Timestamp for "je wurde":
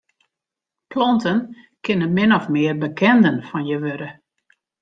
3.69-4.09